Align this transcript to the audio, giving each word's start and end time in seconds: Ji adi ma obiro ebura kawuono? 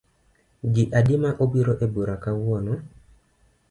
Ji 0.73 0.83
adi 0.97 1.15
ma 1.21 1.31
obiro 1.43 1.73
ebura 1.85 2.15
kawuono? 2.23 2.73